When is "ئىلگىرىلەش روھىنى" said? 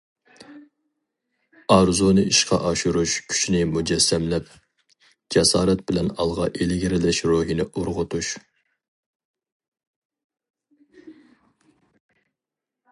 6.61-7.69